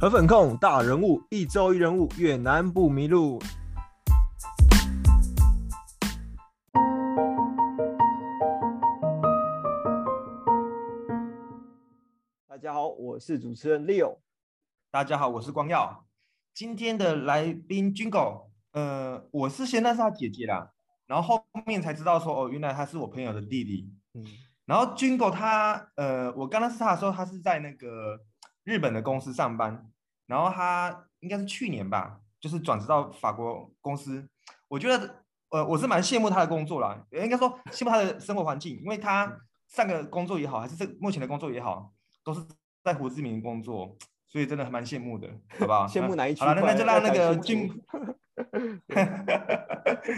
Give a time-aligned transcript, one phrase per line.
[0.00, 3.42] 河粉控大人物，一周一人物，越南不迷路。
[12.46, 14.18] 大家好，我是主持人 Leo。
[14.92, 16.06] 大家好，我是光耀。
[16.54, 20.70] 今天的来宾 Jingle，呃，我是先认识他姐姐啦，
[21.08, 23.92] 然后后面才知道说，哦，原来他是我朋友的弟弟。
[24.14, 24.24] 嗯，
[24.64, 28.20] 然后 Jingle 他，呃，我刚认识他的时候，他是在那个。
[28.68, 29.90] 日本的公司上班，
[30.26, 34.28] 然后他应该是去年吧，就是转职到法国公司。
[34.68, 39.34] 我觉得，呃，我是蛮羡慕他的工作啦，应该说羡慕他的生活环境，因为他
[39.68, 41.90] 上个工作也好，还是这目前的工作也好，
[42.22, 42.42] 都是
[42.84, 45.26] 在胡志明工作，所以真的还蛮羡慕的，
[45.58, 45.86] 好不好？
[45.86, 46.44] 羡慕哪一区？
[46.44, 47.70] 好了，那就让那个君。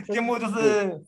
[0.07, 0.61] 羡慕 就是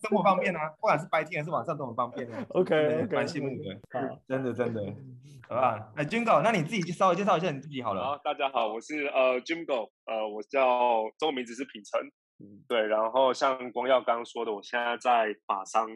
[0.02, 2.36] 生活方便啊，不管是白天还是晚上都很方便 的。
[2.50, 3.80] OK，蛮羡慕的，
[4.28, 4.82] 真的真的，
[5.48, 5.92] 好吧？
[5.96, 8.02] 哎，Jingle，那你自己稍微介绍一下你自己好了。
[8.04, 12.00] 好，大家好，我是呃 Jingle，呃，我叫中文名字是品成，
[12.40, 15.88] 嗯，对，然后像光耀刚刚说的，我现在在法商，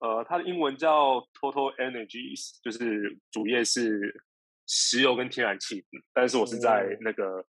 [0.00, 4.22] 呃，它的英文叫 Total Energies，就是主业是
[4.66, 7.44] 石油跟天然气，但是我是在那个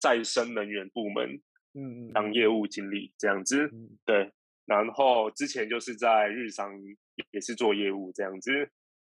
[0.00, 1.40] 再生能源部门。
[1.74, 4.32] 嗯嗯，当业务经理这样子，嗯、对，
[4.66, 6.72] 然后之前就是在日商
[7.30, 8.50] 也是做业务这样子。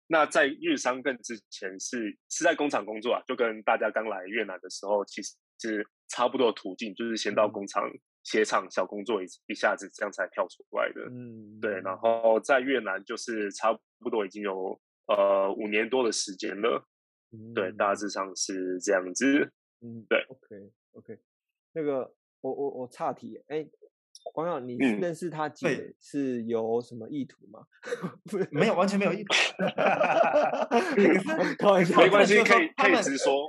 [0.07, 7.91] 那在日商更之前是是在工厂工作啊，就跟大家刚来越南的时候其实是差不多的途径，就是先到工厂
[8.23, 11.03] 鞋厂小工作一一下子，这样才跳出来的。
[11.11, 16.87] 嗯，对，然后在越南就是差不多已经有呃五年多的时间了。
[17.33, 19.51] 嗯、对，大致上是这样子。
[19.81, 21.19] 嗯，对，OK OK，
[21.73, 22.15] 那个。
[22.43, 23.67] 我我我岔题，哎，
[24.35, 27.61] 光耀，你认识他姐是有什么意图吗？
[28.35, 29.33] 嗯、没有，完全没有意图。
[31.59, 33.49] 开玩笑，没关系，可以可以直说，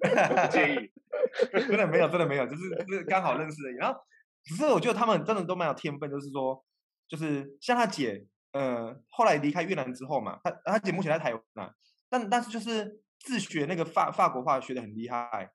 [0.00, 0.90] 不介意。
[1.52, 3.76] 真的没有，真的没有，就是就是刚好认识而已。
[3.76, 4.00] 然后，
[4.42, 6.64] 只是我觉得他们真的都蛮有天分，就是说，
[7.06, 11.74] 就是像他姐，呃，后来离开越南之后嘛，他他姐目前在台湾，
[12.08, 15.50] 但但是就是自学那个法法国话学的很厉害。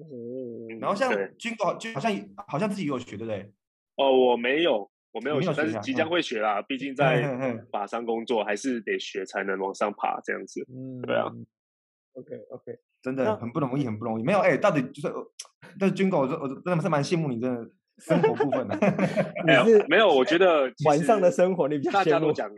[0.00, 2.12] 哦，然后像军哥就好像
[2.48, 3.52] 好像自己有学，对不对？
[3.96, 6.62] 哦，我没有，我没有学，但是即将会学啦。
[6.62, 10.66] 毕竟在法商工作，还是得学才能往上爬，这样子。
[10.72, 11.30] 嗯，对啊。
[12.14, 14.24] OK OK，真的很不容易，很不容易。
[14.24, 15.14] 没有哎，到底就是，
[15.78, 18.76] 但是军哥，我我真的是蛮羡慕你真的 生活部分的。
[19.44, 21.92] 没有没有，我觉得 晚上的生活你比较。
[21.92, 22.50] 大家都讲，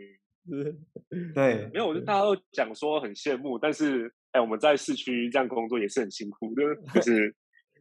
[1.34, 4.14] 对，没有，我就大家都讲说很羡慕，但是。
[4.32, 6.62] 哎，我们在市区这样工作也是很辛苦的，
[6.94, 7.34] 就是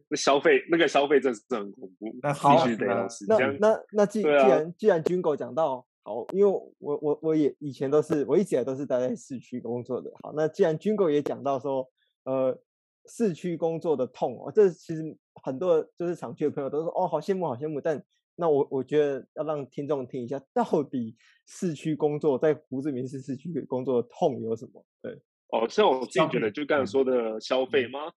[0.08, 2.14] 那消费那个消费真是很恐怖。
[2.22, 3.24] 那好，必须得老实。
[3.26, 10.10] 那那那既既然既然 Jingle 讲到好，因为我我我也以前都是我一直以来都是待在市区工作的。
[10.22, 11.88] 好，那既然 Jingle 也讲到说，
[12.24, 12.60] 呃，
[13.06, 17.80] 市区工作的痛哦，这其实很多就是厂区的朋友都说哦，好羡慕，好羡慕。
[17.80, 18.04] 但
[18.36, 24.84] 那我我觉得要让听众听一下，到底市区工作在胡志明市市区工作的痛有什么？
[25.00, 25.18] 对。
[25.52, 28.10] 哦，像我自己觉得，就刚才说的消费吗？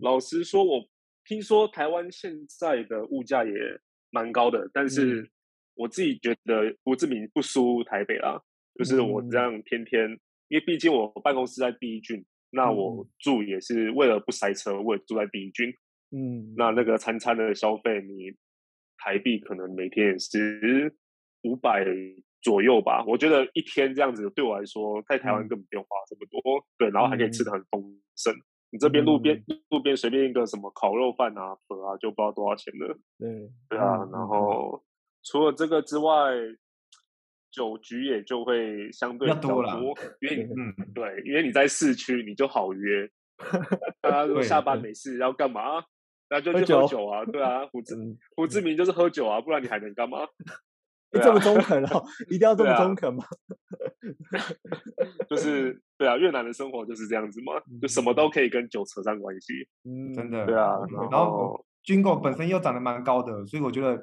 [0.00, 0.88] 老实说，我
[1.24, 3.52] 听说台湾现在的物价也
[4.10, 5.28] 蛮高的，但是
[5.74, 8.40] 我自己觉得胡志明不输台北啦。
[8.78, 10.08] 就是我这样天天，
[10.46, 15.74] 因为毕竟我办公室在第一郡，那我住也是为了不塞车，我也住在第一郡。
[16.12, 18.32] 嗯，那那个餐餐的消费，你
[18.96, 20.94] 台币可能每天也是
[21.42, 21.84] 五百。
[22.44, 27.82] 左右吧，我觉得一天这样子对我来说，在台湾根本不用花这么多，嗯、对，然后还可以吃得很丰
[28.14, 28.32] 盛。
[28.34, 32.96] 嗯、你这边路边、嗯、路边随便一个什么烤肉饭啊、粉啊，就不知道多少钱了。
[33.18, 33.96] 对，对啊。
[34.02, 34.80] 嗯、然后、嗯、
[35.24, 36.12] 除了这个之外，
[37.50, 43.08] 酒局也就会相对比较多，多因为嗯，对，因为你在市区，你就好约。
[44.02, 45.82] 大家如果下班没事要干嘛？
[46.30, 47.94] 那就去喝酒啊，对啊，胡志
[48.34, 50.18] 胡志明就是喝酒啊，不然你还能干嘛？
[51.20, 53.24] 啊、这么中肯哦，一定要 这么中肯吗？
[53.24, 54.38] 啊、
[55.28, 59.68] 就是对啊，越南的生活就是这样子嘛，就什么都可以跟酒扯上关系。
[59.84, 60.44] 嗯，真的。
[60.46, 60.78] 对啊，
[61.10, 64.02] 然后 Jingle 本身又长得蛮高的，所以我觉得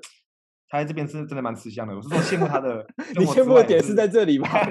[0.69, 1.95] 他在这边是真的蛮吃香的。
[1.95, 2.85] 我是说羡慕他的，
[3.17, 4.47] 你羡慕的点是在这里吗？
[4.47, 4.67] 他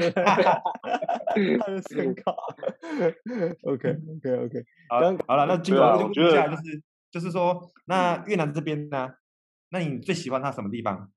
[1.66, 2.34] 的身高。
[3.62, 9.10] OK OK OK，好，好了，那 Jingle 就接下就是就是说，那越南这边呢，
[9.70, 11.10] 那你最喜欢他什么地方？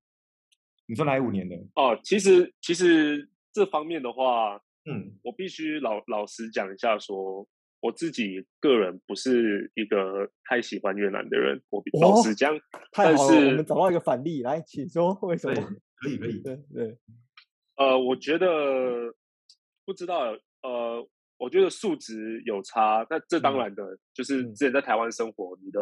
[0.86, 7.48] 你说哪五年的哦，其实其实这方面的话，嗯，我必须老老实讲一下说，说
[7.80, 12.58] 我自己个人不是一个太喜欢越南的人，我老实讲。
[12.92, 15.56] 太好了，但是我们找到一个反例，来，请说为什么？
[15.96, 16.98] 可以可以，对对。
[17.76, 19.14] 呃，我觉得
[19.86, 21.08] 不知道，呃，
[21.38, 25.80] 我觉得素质有差，那这当然的，嗯、就是之前在台湾生活，你的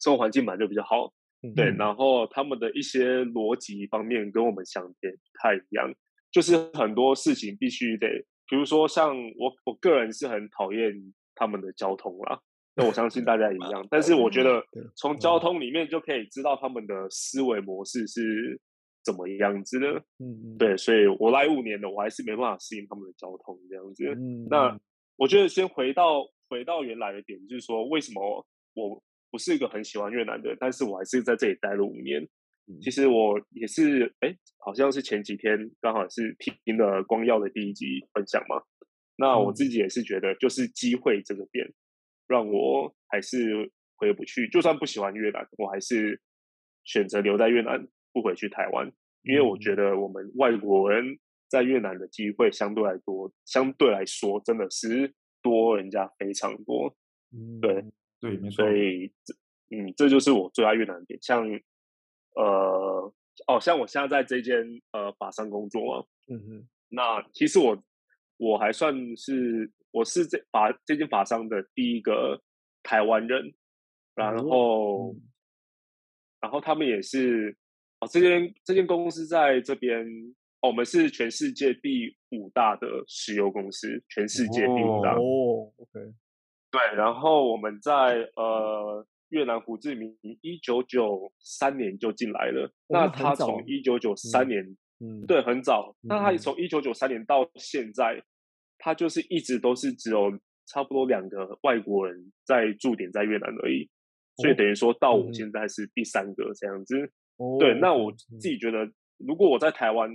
[0.00, 5.92] 生活环境本来就比较好，嗯、对，然后他们的一些逻辑方面跟我们想的不太一样，
[6.30, 8.06] 就是很多事情必须得，
[8.48, 10.92] 比如说像我我个人是很讨厌
[11.34, 12.40] 他们的交通啦，
[12.74, 14.64] 那我相信大家一样， 但是我觉得
[14.96, 18.60] 从交通里面就可以知道他们的思维模式是。
[19.02, 19.86] 怎么样子的？
[20.18, 24.04] 嗯，对，所以我来五年了，我还是没办法适应他们的交通这样子。
[24.04, 24.78] 嗯，那
[25.16, 32.22] 我觉得先回到回到原来的点，就是说为什么我不是一个很喜欢越南的，但是我还是在这里待了五年。
[32.66, 38.62] 嗯、其实我也是，哎，好像是前几天刚好是听了光耀的第一集分享嘛。
[39.16, 41.72] 那我自己也是觉得，就是机会这个点，
[42.26, 44.48] 让我还是回不去。
[44.48, 46.20] 就算不喜欢越南，我还是
[46.84, 47.86] 选择留在越南。
[48.12, 48.90] 不回去台湾，
[49.22, 51.16] 因为我觉得我们外国人
[51.48, 56.92] 在越南的机会相对来多，相对来说真的是多人家非常多。
[57.32, 57.84] 嗯，对
[58.20, 58.64] 对，没错。
[58.64, 59.12] 所以，
[59.70, 61.18] 嗯，这就是我最爱越南的点。
[61.22, 61.44] 像，
[62.36, 63.12] 呃，
[63.46, 64.56] 哦，像我现在在这间
[64.92, 66.68] 呃法商工作嘛，嗯哼。
[66.88, 67.82] 那其实我
[68.36, 72.42] 我还算是我是这法这间法商的第一个
[72.82, 73.54] 台湾人，
[74.14, 75.22] 然后，嗯、
[76.40, 77.56] 然后他们也是。
[78.02, 80.02] 哦，这间这间公司在这边，
[80.62, 85.14] 哦，我们是全世界第五大的石油公司，全世界第五大。
[85.16, 86.14] 哦，OK。
[86.70, 92.66] 对，然后我们在呃越南胡志明一九九三年就进来了。
[92.66, 94.64] 哦、那他从一九九三年，
[95.00, 95.96] 嗯，对，很早。
[96.02, 98.24] 嗯、那他从一九九三年到现在，嗯、
[98.78, 100.30] 他就是一直都是只有
[100.66, 103.84] 差不多两个外国人在驻点在越南而已，
[104.36, 107.12] 哦、所以等于说到我现在是第三个这样子。
[107.58, 110.10] 对，那我自己觉得，如果我在台湾，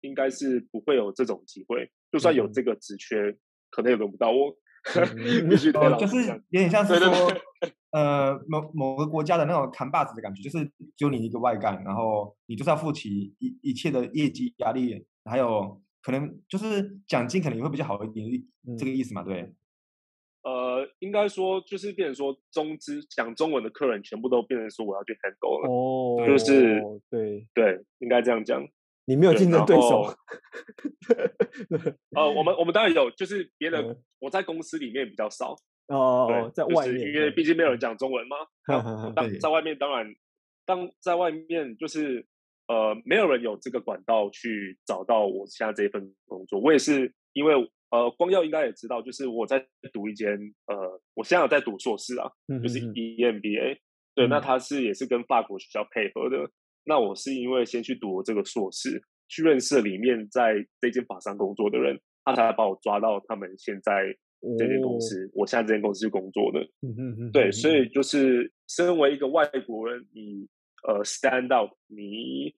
[0.00, 1.88] 应该是不会有这种机会。
[2.10, 3.36] 就算有这个职缺，
[3.70, 4.56] 可能也轮不到我。
[5.48, 7.10] 必须得就是有点像是说，
[7.92, 10.64] 呃，某某个国家的那种扛把子的感觉，就是
[10.96, 18.26] 只有你一个外干，然后你就是要负起一一切的业绩压力，还有可能就是奖金可能也会比较好一点，
[18.78, 19.22] 这个意思嘛？
[19.22, 19.52] 对。
[20.42, 28.66] 呃，应该说就是变成说中资讲中文的客人全部都变成说我要去 handle 了，哦，就是对对，应该这样讲。
[29.04, 30.14] 你没有竞争对手。
[32.16, 35.56] 呃，我们我们当然有，就是别人我在公司里面比较少
[35.88, 38.36] 哦，对，在外面，因为毕竟没有人讲中文嘛。
[39.14, 40.14] 当在外面当然，
[40.64, 42.26] 当在外面就是
[42.68, 46.60] 呃，没有人有这个管道去找到我现在这一份工作。
[46.60, 47.70] 我也是因为。
[47.92, 49.62] 呃，光耀应该也知道，就是我在
[49.92, 50.30] 读一间
[50.66, 53.76] 呃，我现在有在读硕士啊，嗯、就是 EMBA。
[54.14, 56.50] 对，嗯、那他是也是跟法国学校配合的。
[56.84, 64.14] 那我是因为先去读了这个硕士，去认识里面在这间法商工作的人，他才把我抓到他们现在
[64.58, 66.60] 这间公司，哦、我现在这间公司去工作的。
[66.80, 70.48] 嗯嗯嗯对，所以就是身为一个外国人，你
[70.86, 72.54] 呃 stand out，你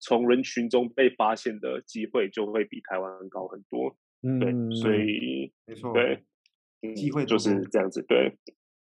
[0.00, 3.96] 从人群中被发现的机会就会比台湾高很多。
[4.22, 6.24] 嗯，对，所以没错，对，
[6.94, 8.32] 机会就是这样子，对。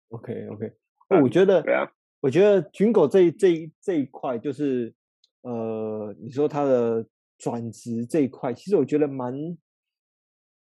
[0.09, 0.73] OK，OK，
[1.21, 1.89] 我觉得，对啊，
[2.21, 4.93] 我觉得军狗这一这一这一块，就是
[5.41, 7.05] 呃，你说他的
[7.37, 9.33] 转职这一块，其实我觉得蛮，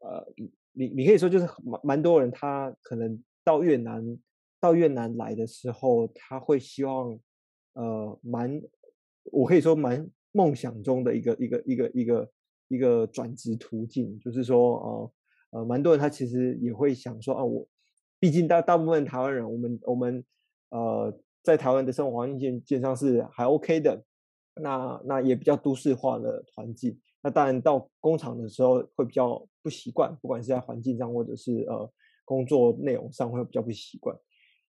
[0.00, 0.26] 呃，
[0.72, 4.18] 你你可以说就是蛮蛮多人，他可能到越南
[4.60, 7.18] 到越南来的时候，他会希望，
[7.72, 8.60] 呃，蛮，
[9.32, 11.90] 我可以说蛮梦想中的一个一个一个。
[11.94, 12.30] 一个
[12.68, 15.12] 一个转职途径，就是说，
[15.50, 17.68] 呃，呃，蛮多人他其实也会想说，啊，我
[18.18, 20.24] 毕竟大大部分台湾人，我们我们
[20.70, 21.14] 呃，
[21.44, 24.02] 在台湾的生活环境基本上是还 OK 的，
[24.56, 31.88] 那那也比较都市化的环境，那当然到工厂的时候会比较不习惯，不管是在环境上或者是呃
[32.24, 34.16] 工作内容上会比较不习惯。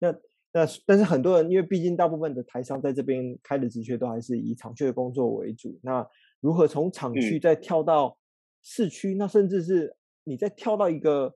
[0.01, 0.11] 那
[0.53, 6.05] 那但是很多人因为毕竟大部分的台商在这边开的职缺都还是以厂区的工作为主，那。
[6.43, 8.19] 如何从厂区再跳到
[8.65, 9.15] 市区？
[9.15, 11.33] 嗯、那甚至是你再跳到一个，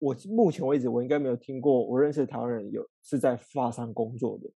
[0.00, 4.50] 我目前为止我应该没有听过，我认识的台湾人有是在发商工作的。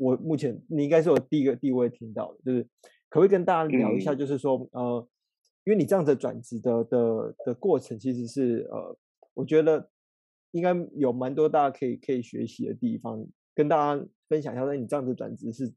[0.00, 2.62] 我目前你应该是我第一个第一位听到的，就是
[3.10, 4.14] 可不可以跟大家聊一下？
[4.14, 5.08] 就是说，嗯、呃，
[5.64, 8.96] 因为你这样子转职的的的过程，其实是呃，
[9.34, 9.90] 我觉得
[10.52, 14.64] 应该有蛮多大家可以可以学习的地方，跟大家分享一下。
[14.64, 15.70] 那你这样子转职是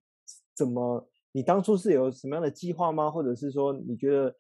[0.56, 1.06] 怎么？
[1.34, 3.12] 你当初是有什么样的计划吗？
[3.12, 4.34] 或者是说，你觉得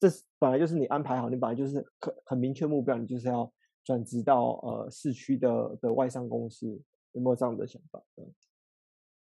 [0.00, 3.52] 这本来就是你安排好，你本来就是很很明确目标，你就是要
[3.84, 6.66] 转职到呃市区的的外商公司，
[7.12, 8.02] 有没有这样的想法？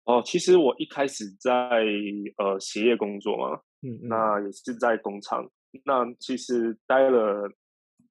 [0.10, 1.54] 哦，其实我一开始在
[2.38, 5.48] 呃鞋业工作嘛，嗯，嗯，那也是在工厂，
[5.86, 7.48] 那其实待了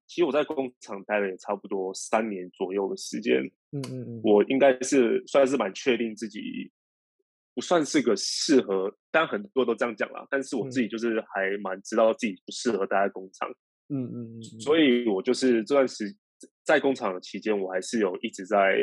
[0.07, 3.43] 其实我在工厂待了也差不多三年左右的时间。
[3.73, 6.71] 嗯嗯嗯，我应该是算是蛮确定自己
[7.52, 10.25] 不算是个适合，当然很多都这样讲啦。
[10.31, 13.50] 但是我自己就是还蛮知道自己不适合待在工厂。
[13.88, 16.05] 嗯嗯嗯，所以我就是这段时
[16.64, 18.78] 在工厂的期间，我还是有一直在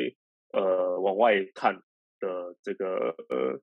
[0.52, 1.74] 呃往外看
[2.20, 3.62] 的这个呃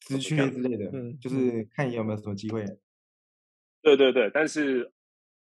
[0.00, 2.64] 职缺之类的，嗯，就是看有没有什么机会。
[3.82, 4.92] 对对对，但是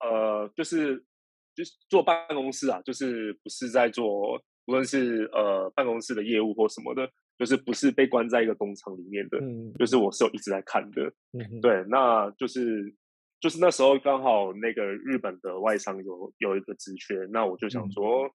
[0.01, 1.05] 呃，就是
[1.55, 4.37] 就是坐办公室啊，就是不是在做，
[4.67, 12.95] 无论是呃办公室的业务或什么的，就是不是被关在一个工厂里面的，嗯，就是我是有一直在看的，嗯，对，那就是
[13.41, 18.31] 就是那时候刚好那个日本的外商有有一个职缺，那我就想说，嗯，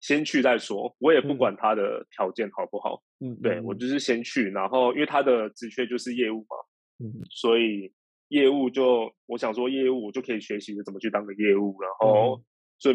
[0.00, 6.56] 先去再说，我也不管他的条件好不好，嗯，对我就是先去，然后因为他的职缺就是业务嘛，
[7.04, 7.92] 嗯，所以。
[8.30, 12.40] 业务就我想说，业务我就可以学习怎么去当个业务，然后
[12.78, 12.92] 就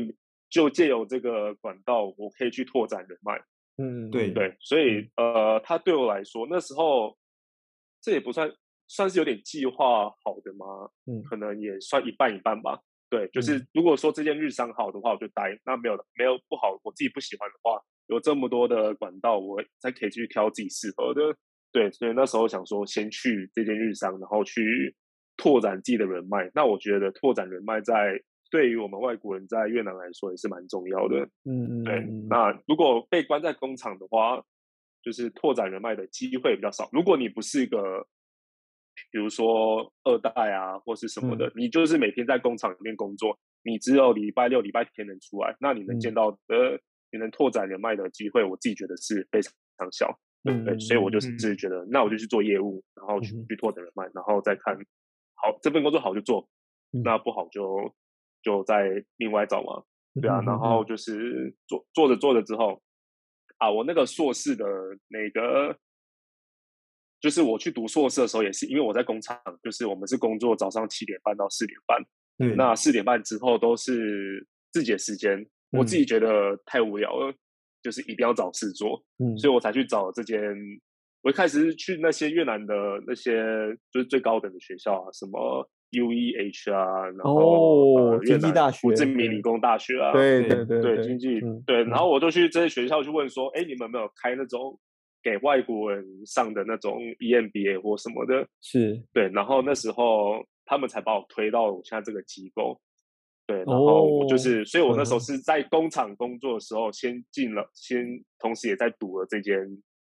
[0.50, 3.44] 就借由这个管道，我可以去拓展人脉。
[3.76, 7.18] 嗯，对对，所以呃，他对我来说那时候
[8.00, 8.50] 这也不算
[8.88, 10.90] 算是有点计划好的吗？
[11.06, 12.80] 嗯，可能也算一半一半吧。
[13.18, 21.36] 对，就是如果说这件日商好的话，我就待；那没有没有不好，我自己不喜欢的话，有这么多的管道，我才可以去挑自己适合的。
[21.72, 24.96] 对，所以那时候想说，先去这件日商，然后去。
[25.38, 28.18] 拓展自己的人脉，那我觉得拓展人脉在
[28.50, 31.28] 对于我们外国人在越南来说也是蛮重要的。
[31.44, 32.00] 嗯嗯，对。
[32.30, 34.42] 那如果被关在工厂的话，
[35.04, 36.88] 就是拓展人脉的机会比较少。
[36.94, 38.08] 如果你不是一个，
[39.16, 46.80] 比如说二代啊，或是什么的，嗯、你就是每天在工厂里面工作，你只有礼拜六、礼拜天能出来，那你能见到的、嗯、
[47.14, 50.20] 你能拓展人脉的机会，我自己觉得是非常小。
[50.44, 50.78] 嗯，对。
[50.80, 54.76] 所以我就是自己觉得，嗯、那我就去做业务，然后去、嗯、去拓展人脉，然后再看。
[55.36, 56.50] 好，这份工作好就做，
[56.92, 57.96] 那不好就
[58.44, 59.82] 就再另外找嘛，
[60.22, 60.42] 对啊。
[60.46, 62.82] 然后就是做做着做着之后，
[63.60, 64.66] 啊，我那个硕士的
[65.08, 65.80] 那个，
[67.26, 72.00] 就是我去读硕士的时候，也是因为我在工厂，就是我们是工作早上七点半到四点半，
[72.38, 77.34] 嗯，那四点半之后都是自己的时间，我自己觉得太无聊了，
[77.82, 80.40] 就是一定要找事做，嗯，所以我才去找这间。
[81.24, 82.76] 我一开始是去那些越南的
[83.08, 83.34] 那些
[83.92, 94.80] 就是最高等的学校啊，什么 UEH 啊，然后、呃、越南胡志明理工大学啊，对对对对，经济、嗯、对，然后我就去这些学校去问说，哎、嗯，你们有没有开那种
[95.26, 98.48] 给外国人上的那种 EMBA 或什么的？
[98.62, 99.04] 是。
[99.12, 102.80] 对，然后那时候他们才把我推到我现在这个机构，
[103.46, 108.06] 对，然后我就是，哦、所以我那时候是在工厂工作的时候，先进了，先
[108.40, 109.58] 同时也在读了这间。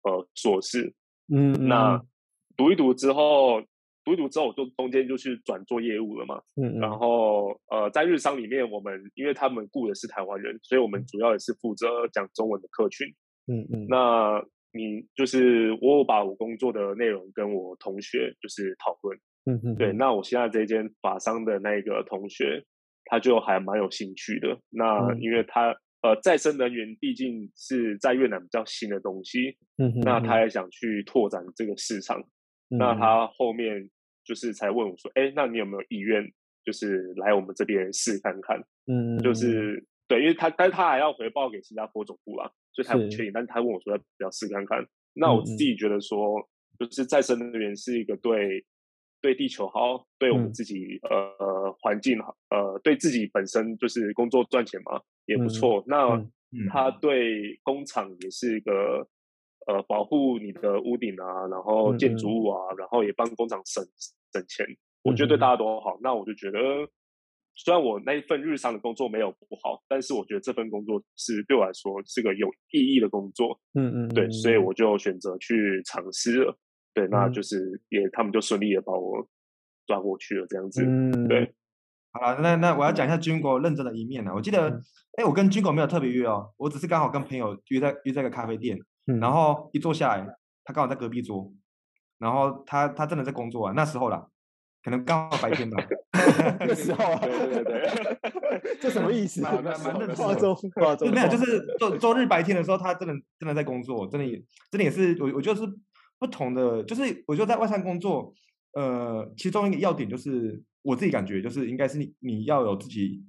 [0.03, 0.95] 呃，硕士，
[1.35, 2.01] 嗯，那
[2.57, 3.61] 读一读之后，
[4.05, 13.09] 读一读之后，我就中间就去转做业务了嘛，嗯，然后呃，在日商里面，我们因为他们雇的是台湾人，所以我们主要也是负责讲中文的客群，
[13.49, 14.41] 嗯嗯，那
[14.77, 22.63] 你就是我有把我工作的内容跟我同学就是讨论，嗯嗯，对，那我现在这间法商的那个同学，
[23.07, 25.77] 他就还蛮有兴趣的，那因为他。
[26.03, 32.21] 呃，再生能源毕竟是在越南比较新的东西，嗯哼，那他也想去拓展这个市场，
[32.71, 33.91] 嗯、那他后面
[34.23, 36.23] 就是才问我说，哎，那你有没有意愿，
[36.65, 38.63] 就是来我们这边试看看？
[38.87, 44.87] 嗯，就是对，因为他，但是他还要回报给新加坡总部啊，所以他不确定，是但是他问我说要试看看。
[45.15, 46.49] 那我自己觉得说，
[46.79, 48.65] 就是再生能源是一个对
[49.21, 55.01] 对地球好，对我们自己、嗯、呃环境好，呃对自己本身就是工作赚钱嘛。
[55.27, 59.05] 也不错，嗯、那它对工厂也是一个、
[59.67, 63.85] 嗯、呃保护你的屋顶啊，然后建筑物啊，嗯、然后也帮工厂省
[64.33, 64.65] 省钱，
[65.03, 65.97] 我觉得对大家都好。
[65.97, 66.59] 嗯、那我就觉得，
[67.57, 73.59] 虽然我那一份日常的工作没有不好，但是我觉得这份工作是对我来说是个有意义的工作。
[73.75, 76.57] 嗯嗯，对，所以我就选择去尝试了。
[76.95, 79.27] 对，那就是也他们就顺利的把我
[79.87, 80.85] 抓过去了，这样子。
[80.85, 81.53] 嗯，对。
[82.13, 84.33] 好了，那那我要讲一下军国认真的一面呢。
[84.35, 84.71] 我记得，
[85.19, 90.27] 哎、嗯，我跟军国没有特别约哦，我只是刚好跟朋友约在约在个咖啡店，嗯、然后一坐下来，
[90.65, 91.53] 他刚好在隔壁桌，
[92.19, 94.27] 然后他他真的在工作啊，那时候啦，
[94.87, 95.85] 可能刚好白天吧，
[96.63, 97.91] 那时候啊，对对对，
[98.81, 99.43] 这什么意思？
[99.43, 100.15] 蛮蛮认真。
[100.15, 104.37] 化妆化妆，没有，就是周周日白天的时候，他真的真的在工作，真的也
[104.71, 105.67] 真的也是，我我觉得是
[106.21, 108.33] 不同的，就是我觉得在外商工作，
[108.75, 110.63] 呃，其中一个要点就是。
[110.83, 113.21] 我自己感觉就是应该是你你要有自己，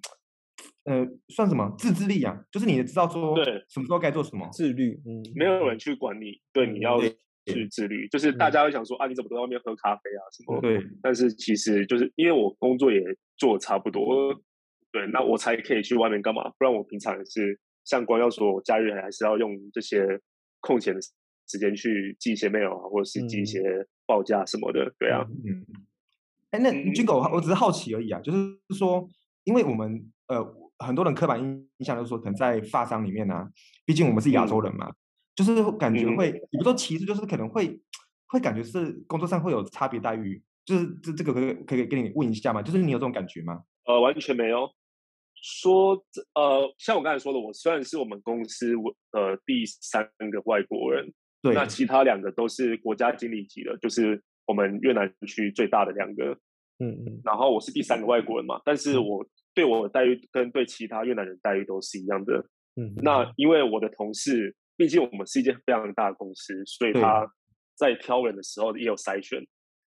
[0.84, 2.40] 呃，算什么自制力啊？
[2.52, 5.02] 就是你也知道说，对，什么时候该做什么，自律。
[5.08, 7.00] 嗯，没有人去管你，对，你要
[7.54, 8.08] 去自律。
[8.10, 10.62] 就是大家会想说啊，你怎么都在外面喝咖啡啊什么？
[10.62, 10.86] 对。
[11.02, 13.02] 但是其实就是因为我工作也
[13.38, 14.34] 做的差不多，
[14.92, 16.50] 对，那我才可以去外面干嘛？
[16.58, 20.20] 不然我平常也是像光耀说，我假日还是要用这些
[20.60, 21.02] 空闲的
[21.48, 23.62] 时间去寄一些 mail 啊，或者是寄一些
[24.06, 24.84] 报价什么的。
[24.86, 25.66] 嗯、对啊，嗯，
[26.52, 28.38] 哎，那军狗，我只是好奇而已啊，就是
[28.78, 29.08] 说，
[29.44, 30.44] 因为我们呃
[30.80, 33.50] 很多人刻板印象就是说，可能在发商里面啊，
[33.86, 34.96] 毕竟我们是亚洲人嘛，嗯、
[35.38, 37.80] 就是感觉会，也、嗯、不说歧视，就是可能会
[38.28, 40.42] 会感觉是工作上会有差别待遇。
[40.66, 42.62] 就是这这个可以可以跟你问一下吗？
[42.62, 43.62] 就是你有这种感觉吗？
[43.86, 44.70] 呃，完全没有。
[45.36, 46.04] 说
[46.34, 48.74] 呃，像我刚才说的，我虽然是我们公司
[49.12, 51.14] 呃第三个外国人，
[51.44, 56.38] 对，那其他两个都是国家经理级的，就是我们越南区最大的两个。
[56.80, 57.22] 嗯嗯。
[57.24, 62.46] 然后我是第三个外国人嘛，但是我对我的待遇跟对其他越南人待遇都是一样的。
[62.76, 62.94] 嗯。
[62.98, 67.28] 那因为我的同事，毕竟我们是一间非常大的公司，所以他
[67.76, 69.46] 在挑人的时候也有筛选。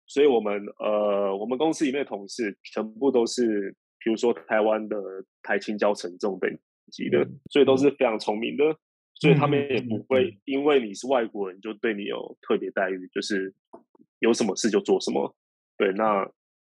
[0.09, 4.97] 所以，我们呃，我们公司里面的同事全部都是，比如说台湾的
[5.43, 6.49] 台青交成这种等
[6.89, 8.63] 级的，所以都是非常聪明的，
[9.15, 10.39] 所以他们也不会。
[10.45, 13.53] 因为你是外国人就对你有特别待遇，就是
[14.19, 15.35] 有什么事就做什么。
[15.77, 16.25] 对，那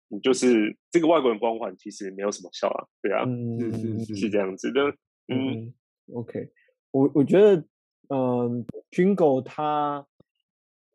[0.08, 3.24] 你就是这个外国人光环其实没有什么效啊，对啊，
[3.58, 4.82] 是是是是这样子的，
[5.28, 5.72] 嗯
[6.12, 6.46] ，OK，
[6.90, 7.64] 我我觉得，
[8.10, 10.06] 嗯、呃，军狗他。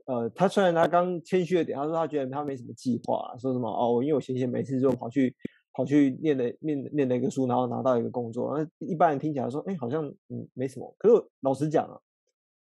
[0.08, 5.36] 呃，他虽然他刚谦虚了点，他说他觉得他没什么计划，啊，说什么哦，因为我闲闲没事就跑去
[5.74, 8.56] 跑去念了念念了一个书，然后拿到一个工作。
[8.56, 10.96] 那一般人听起来说，哎，好像嗯没什么。
[11.00, 11.98] 可是老实讲啊，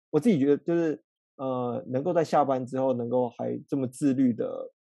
[0.10, 1.04] 我自己觉得就是
[1.36, 4.72] 呃，能够在下班之后能够还这么自律的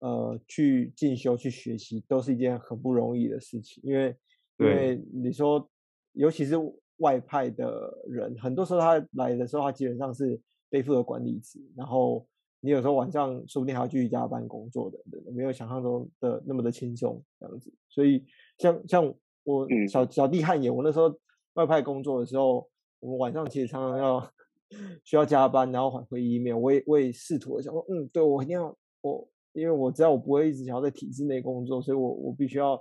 [0.00, 3.80] 呃去进修去学习，都是一件很不容易的事情。
[3.86, 4.16] 因为
[4.56, 5.70] 因为你说，
[6.14, 6.56] 尤其是
[6.98, 10.40] 外派的人，很多时候他来的时候，他基本上是。
[10.70, 12.26] 背负的管理职，然后
[12.60, 14.98] 你有时候晚上说不定还要继续加班工作的，
[15.32, 17.72] 没有想象中的那么的轻松这样子。
[17.88, 18.22] 所以
[18.58, 19.14] 像像
[19.44, 21.10] 我小小弟汗颜，我那时候
[21.54, 22.68] 外派工作的时候，
[23.00, 24.30] 我们晚上其实常常要
[25.04, 32.72] 需要加班，然后返回 email，我也我也试图的想说，嗯，对我一定要我，因为我知道我不会一直想要在体制内工作，所以我我必须要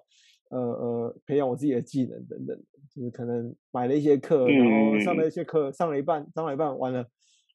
[0.50, 2.62] 呃呃培养我自己的技能等等，
[2.98, 7.02] 就是可能买了一些课，然后上了一些课，上了一半，上了一半完了。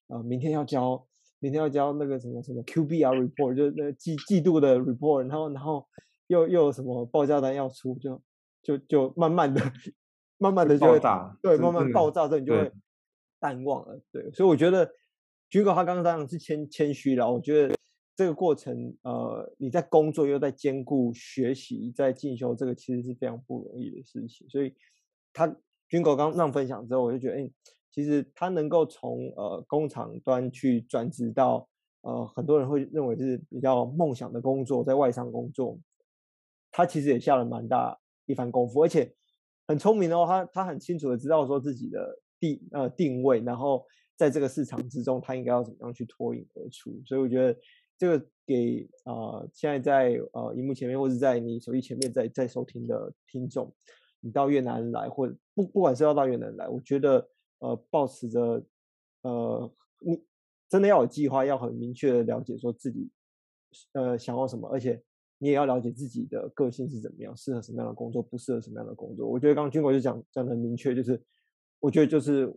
[0.07, 1.05] 啊、呃，明天要交，
[1.41, 5.85] 明天要交那个什么什么 QBR report，就是那季季度的 report，然后然后
[6.29, 8.23] 又又有什么报价单要出，就
[8.63, 9.61] 就就慢慢的，
[10.39, 12.71] 慢慢的就会打，对，慢慢爆炸，之后你就会
[13.41, 14.89] 淡忘了，对，所以我觉得
[15.51, 17.75] 军哥他刚刚当然是谦谦虚了，我觉得
[18.15, 24.75] 这个过程，呃，你在工作又在兼顾学习，在进修，这个其实是非常不容易的事情，所以
[25.33, 25.57] 他
[25.89, 27.51] 军狗刚让分享之后，我就觉得，哎。
[27.95, 31.69] 其实他能够从呃工厂端去转职到
[32.01, 35.79] 呃很多人会认为是比较梦想的工作，在外商工作，
[36.71, 39.15] 他其实也下了蛮大一番功夫，而且
[39.69, 40.25] 很聪明哦。
[40.27, 43.85] 他他很清楚的知道说自己的定呃定位，然后
[44.17, 46.99] 在这个市场之中，他应该要怎么样去脱颖而出。
[47.05, 47.55] 所以我觉得
[47.99, 53.71] 这个给啊、现在在呃荧幕前面或者在你手机前面在在收听的听众，
[54.23, 57.29] 你到越南来或者不不管是要到越南来，我觉得。
[57.65, 58.61] 呃，抱持着，
[59.23, 60.21] 呃，你
[60.69, 63.09] 真的要有计划，要很明确的了解说自己，
[63.93, 65.01] 呃，想要什么，而且
[65.39, 69.29] 你也要了解自己的个性是怎么样，适合什么样的工作，不适合什么样的工作。
[69.29, 71.23] 我觉得刚刚军国就讲讲的很明确，就是
[71.79, 72.53] 我觉得就是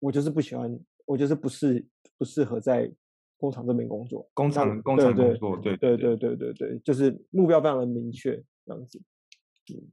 [0.00, 0.76] 我就是不喜欢，
[1.06, 1.86] 我就是不适
[2.18, 2.92] 不适合在
[3.36, 8.34] 工厂这边工作，工厂工厂工作，对对对对对对，就是目标非常的明确
[8.66, 9.00] 这样子。
[9.72, 9.86] 嗯，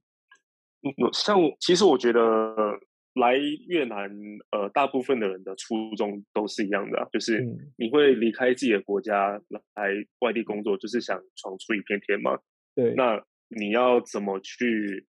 [1.14, 2.80] 像其实我觉得。
[3.18, 3.38] 来
[3.70, 4.12] 越南，
[4.52, 9.40] 呃，大部分的人的初衷都是一样的，啊，就是你会离开自己的国家
[9.76, 12.38] 来外地工作，就是想闯出一片天嘛。
[12.76, 12.94] 对。
[12.96, 15.06] 那你要怎么去，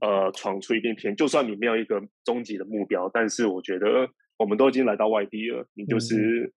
[0.00, 1.14] 呃，闯出一片天？
[1.14, 6.50] 就算你没有一个终极的目标，但是我觉得我们都已经来到外地了，你就是，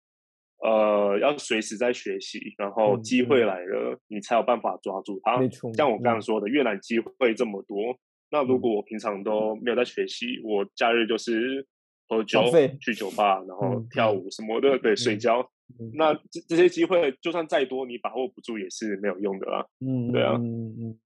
[0.63, 5.41] 嗯、呃，要随时在学习，然后机会来了，嗯，你才有办法抓住它。
[5.73, 7.99] 像我刚刚说的，嗯，越南机会这么多。
[8.31, 11.67] 那如果我平常都没有在学习，我假日就是
[12.09, 12.43] 喝酒、
[12.81, 15.51] 去酒吧，然后跳舞什么的，对，睡觉。
[15.95, 19.67] 那这这些机会，就算再多，你把握不住也是没有用的啦。
[19.81, 20.37] 嗯，对啊。
[20.37, 20.99] 嗯嗯，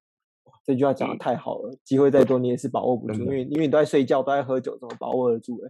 [0.65, 5.61] 这句话讲的太好了，机会再多，你也是把握不住，因为因为你都在睡觉，都在喝酒，怎么把握得住？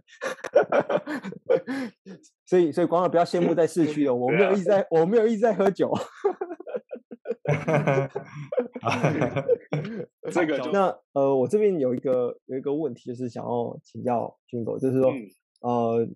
[2.45, 5.91] 所以所以，光耀不要羡慕在市区的，我没有一直在，我没有一直在喝酒。
[10.31, 15.29] 这个那呃，我这边有一个有一个问题，就是想要请教军狗，就是说、嗯、
[15.61, 16.07] 呃，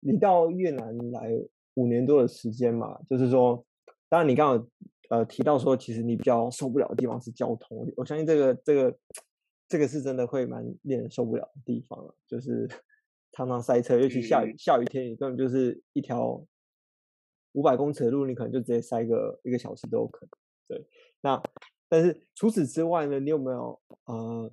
[0.00, 1.30] 你到越南来
[1.74, 3.62] 五年多的时间嘛，就是说，
[4.08, 4.66] 当然你刚刚
[5.10, 8.96] 呃提到说，其实你比较受不了的地方是交通，我相信这个这个
[9.68, 12.66] 这个是真的会蛮令人受不了的地方了，就是
[13.32, 16.42] 常常塞车，尤其下雨下雨天，你根本就是一条
[17.52, 20.30] 五百公尺的路，你可能就直接塞个一个小时都有可能。
[20.70, 20.86] 对，
[21.20, 21.42] 那
[21.88, 24.52] 但是除此之外呢，你有没有呃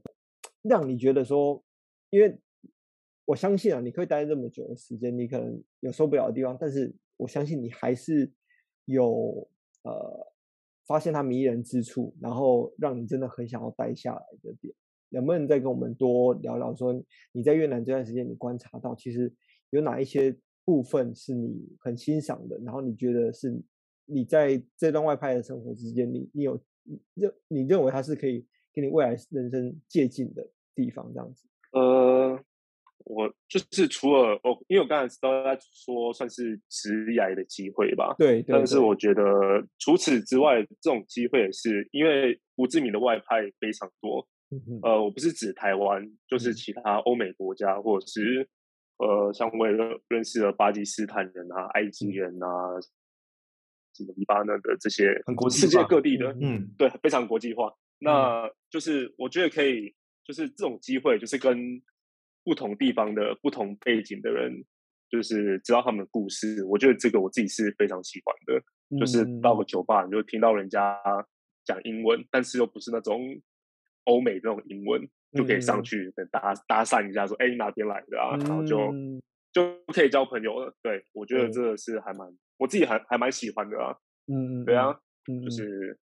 [0.63, 1.63] 让你觉得说，
[2.09, 2.39] 因为
[3.25, 8.31] 我相信啊，你可以待这么久的时间，你可能有受不了的地方，但是我相信你还是
[8.85, 9.47] 有
[9.83, 10.33] 呃。
[10.87, 14.73] 发现它迷人之处，然后让你真的很想要待下来的点，
[15.09, 16.73] 能不能再跟我们多聊聊？
[16.73, 16.93] 说
[17.33, 19.29] 你在越南这段时间，你观察到其实
[19.71, 23.53] 有哪一些部分是你很欣赏的，然后你觉得是
[24.07, 26.59] 你在这段外派的生活之间，你你有
[27.13, 31.47] 认你认为它是可以给你未来人生借鉴的地方，这样子？
[31.73, 32.43] 呃。
[33.09, 38.53] 我就是除了哦，因为我刚才都在说算是职涯的机会吧，对，对。
[38.53, 39.23] 但是我觉得
[39.79, 44.27] 除此之外，这种机会也是因为胡志明的外派非常多。
[44.49, 44.59] 嗯。
[44.83, 48.49] 呃，我不是指台湾，就是其他欧美国家，或者是
[48.97, 49.73] 呃，像我也
[50.09, 52.47] 认识了巴基斯坦人啊、埃及人啊、
[53.97, 57.73] 什么黎巴嫩的这些，很国际，世界各地的，嗯，对，非常国际化。
[57.99, 61.81] 那就是我觉得可以，就是这种机会，就是跟。
[62.43, 64.63] 不同地方的不同背景的人，
[65.09, 66.63] 就是知道他们的故事。
[66.63, 68.63] 我觉得这个我自己是非常喜欢的。
[68.89, 70.97] 嗯、就是到个酒吧，你就听到人家
[71.65, 73.19] 讲英文，但是又不是那种
[74.05, 78.93] 欧美这种英文，就可以上去搭搭讪一下，说：“哎、嗯，你哪边来的啊？”然后就
[79.51, 80.73] 就可以交朋友了。
[80.81, 83.95] 对，我觉得这个是还蛮，我自己还还蛮喜欢的啊。
[84.27, 84.99] 嗯，对啊，
[85.43, 85.99] 就是。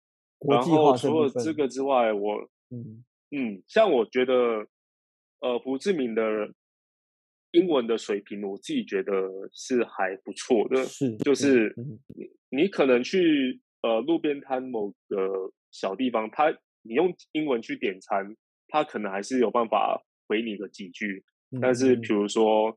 [0.47, 4.67] 然后除了这个之外，我嗯嗯，像我觉得。
[5.41, 6.23] 呃，胡志明的
[7.51, 9.11] 英文的水平，我自己觉得
[9.51, 10.83] 是还不错的。
[10.85, 11.71] 是，就是
[12.15, 16.49] 你你可能去呃路边摊某个小地方，他
[16.81, 18.35] 你用英文去点餐，
[18.69, 21.23] 他可能还是有办法回你个几句。
[21.51, 22.75] 嗯、但是比如说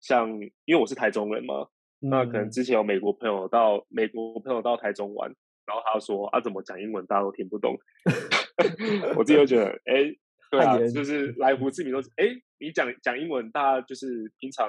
[0.00, 0.28] 像，
[0.66, 1.68] 因为我是台中人嘛，嗯、
[2.00, 5.28] 那可能之前有美国朋友到美国朋友到台中玩，
[5.66, 7.76] 然后他说啊，怎么讲英文大家都听不懂，
[9.16, 9.94] 我自己就觉得哎。
[9.94, 10.18] 诶
[10.50, 12.26] 对啊，就是来胡志明都是，哎，
[12.58, 14.68] 你讲讲英文，大家就是平常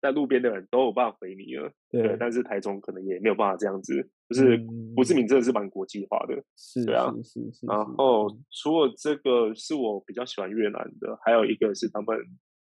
[0.00, 1.70] 在路边的人都有办法回你了。
[1.90, 4.58] 对，对，但是台中可能也没有办法这样子，就是
[4.96, 6.42] 胡志明真的是蛮国际化的。
[6.56, 7.66] 是，对啊，是是是。
[7.66, 12.16] 然后除了这个是我比较喜欢越南的，还有一个是他们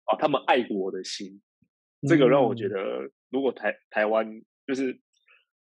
[0.07, 1.41] 啊，他们爱国的心，
[2.09, 4.27] 这个让我觉得，如果台台湾
[4.67, 4.99] 就是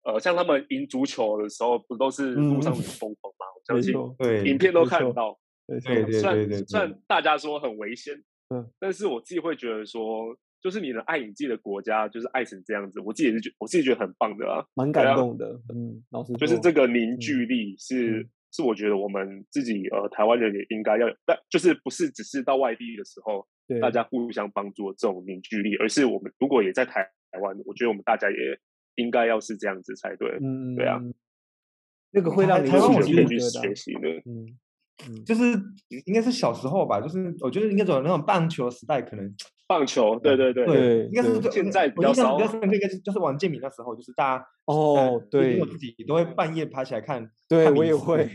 [0.04, 3.46] 呃，像他们赢足球的时候，不都是路上很疯狂吗？
[3.56, 5.38] 我相信，对，影片都看到。
[5.68, 8.16] 对对对对对，虽然大家说很危险，
[8.56, 23.46] 嗯，但是我自己会觉得说，就是你的爱你自己的国家，就是爱成这样子，我自己也是觉，我自己觉得很棒的啊，蛮感动的，嗯，老师，就是这个凝聚力是是我觉得我们自己呃台湾人也应该要有，但就是不是只是到外地的时候，
[23.82, 28.60] 大家互相帮助的这种凝聚力，而是我们如果也在台台湾，我觉得我们大家也
[28.96, 31.02] 应该要是这样子才对，嗯，对啊，
[32.12, 34.58] 那个会让你可以去学习的，嗯。
[35.26, 35.44] 就是
[36.06, 39.32] 应该是小时候吧，就是我觉得应该走那种棒球时代，可能
[39.68, 42.36] 棒球，对对对对，应该是现在比较少。
[42.38, 48.28] 比较深刻应该是就是王建民那时候，就是大家哦，对，我自己都会半夜爬起来看，对我也会，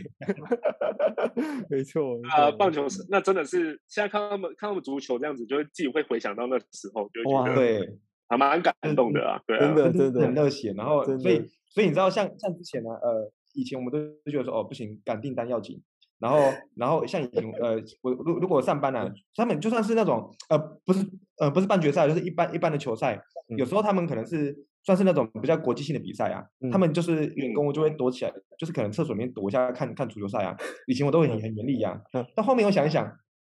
[1.69, 7.97] 没错啊，棒球是那真的是现在看他们看他们足球这样子，就会自己会回想到那时候，就觉得对，
[8.29, 10.73] 还蛮感动的啊，对，真的真的很热血。
[10.77, 15.81] 然后所以所以你知道像像之前呢，呃，以前我们都觉得说哦不行，赶订单要紧。
[16.23, 16.39] 然后，
[16.77, 21.05] 然后像以前，呃，我如如果上班呢、啊，他们就算是那种，呃，不是，
[21.37, 24.55] 呃，不是半决赛，就是一般一般的球赛，嗯、有时候他们可能是
[24.85, 30.55] 算是那种比较国际性的比赛啊，嗯、他们就是员工就会躲起来，就是可能厕所里面躲一下看看足球赛啊。
[30.87, 33.05] 以前我都会很很严厉呀、啊，嗯、但后面我想一想，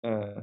[0.03, 0.35] 嗯、呃，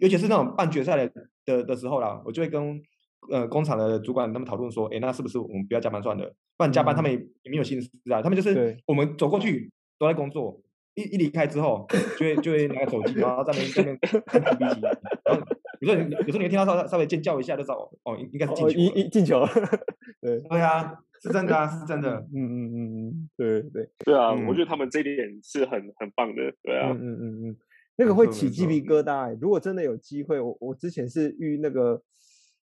[0.00, 1.12] 尤其是那种半决赛的
[1.46, 2.82] 的的时候啦，我就会跟
[3.30, 6.34] 呃工厂的主管他们讨论说，哎，那是不是我们不要加班算了？
[6.56, 10.60] 不然加班他们也没有心思啊，他们就是我们走过去都在工作。
[10.94, 11.86] 一一离开之后，
[12.18, 15.42] 就会就会拿个手机，然后在那在那 看 PPT，然后
[15.80, 19.48] 有时候有时候你会听到稍稍微尖叫一下，就知道哦，应该是进球，一一进球了。
[20.20, 22.10] 对对啊，是真的啊，是真的。
[22.34, 26.52] 嗯嗯嗯嗯，对对对啊，我觉得他们这一点是很很棒的。
[26.62, 27.56] 对啊，嗯嗯嗯，
[27.96, 29.34] 那个会起鸡皮疙瘩。
[29.40, 32.02] 如果真的有机会，我我之前是遇那个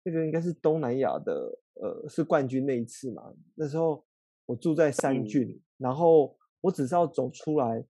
[0.03, 3.33] 那个应该是东南亚的，呃，是冠军那一次嘛。
[3.55, 4.05] 那时候
[4.47, 7.85] 我住在三郡，然后我只是要走出来。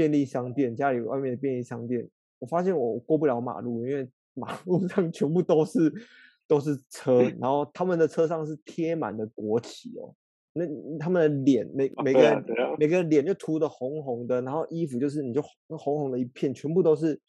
[0.00, 2.08] 便利商店，家里外面的便利商店，
[2.38, 5.92] 我发现我过不了马路，因为马 路上全部都是
[6.48, 10.14] 都是车， 然后他们的车上是贴满了国旗哦，
[10.54, 10.64] 那
[10.98, 12.42] 他们的脸每每个人
[12.78, 17.20] 每个人脸就涂的红红的，然后衣服就是你就红红的一片，全部都是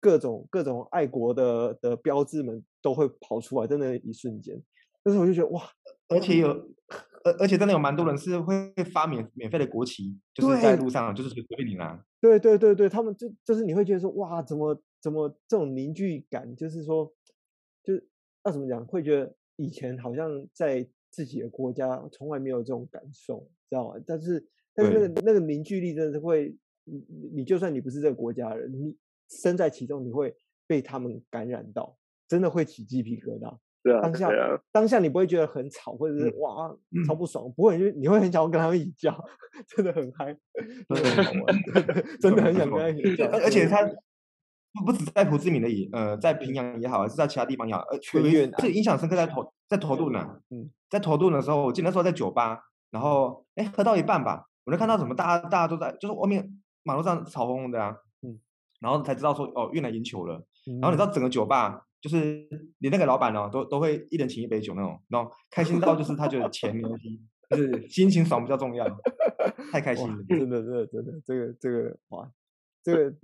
[0.00, 4.58] 各种各种爱国的的标志们都会跑出来，真的，一瞬间。
[5.04, 5.62] 但是我就觉得哇，
[6.08, 6.48] 而且有，
[7.26, 12.00] 而而且真的有蛮多人是会发免免费的国旗，就是在路上就是随便你拿。
[12.20, 17.12] 对对对对，他们就就是你会觉得说哇，怎么怎么这种凝聚感，就是说，
[17.82, 18.08] 就是
[18.44, 24.00] 那怎么讲，会觉得以前好像在自己的国家从来没有这种感受，知道吗？
[24.06, 28.96] 但是但是那个那个凝聚力真的是会，你你就算你不是这个国家人，你
[29.28, 30.36] 身在其中，你会
[30.68, 33.58] 被他们感染到，真的会起鸡皮疙瘩。
[33.86, 36.68] 对啊，当下、啊、当下你不会觉得很吵，或者是、嗯、哇
[37.06, 39.16] 超不爽，不会，就你会很想要跟他们一起叫，
[39.68, 40.36] 真的很嗨，
[40.88, 41.62] 真的很好玩，
[42.20, 43.26] 真的很想跟他们一起叫。
[43.26, 43.86] 而且他
[44.72, 50.40] 不不止在胡志明的也，呃，在平阳也好，还是在其他地方也好，呃，全越南，这印象深刻在头在头度呢。
[50.50, 52.58] 嗯，在头度的时候，我记得那时候在酒吧，
[52.90, 58.40] 然后哎喝到一半吧，我就看到什么大家大家都在，就是外面马路上吵哄哄的啊，嗯，
[58.80, 60.44] 然后才知道说哦越南赢球了，
[60.80, 61.84] 然后你知道整个酒吧。
[62.06, 62.46] 就是
[62.78, 68.86] 你那个老板哦，都都会一人请一杯酒那种，然后开心到就是他觉得钱没关系，就是心情爽比较重要，
[69.72, 72.30] 太开心了，真 的真的真的，这个这个哇，
[72.84, 73.16] 这个。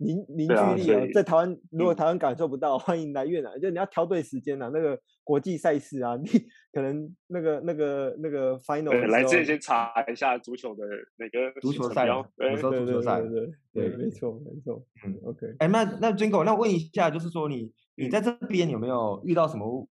[0.00, 3.60] 凝凝聚力啊，在台湾，如果台湾感受不到，欢迎来越南。
[3.60, 6.28] 就你要挑对时间啊，那个国际赛事啊， 你
[6.72, 8.92] 可能那个那个那个 final。
[9.08, 10.84] 来之前先查一下足球的
[11.16, 14.86] 哪个足球赛，对对对对对，没错没错。
[15.04, 15.48] 嗯，OK。
[15.58, 19.88] 哎，那那 Jingle，那问一下，就是说你你在这边有没有遇到什么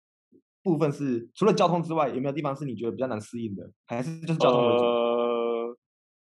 [0.63, 3.71] 部分是除了交通之外，有没有地方是你觉得比较难适应的？
[3.87, 4.85] 还是就是交通为主？
[4.85, 5.77] 呃，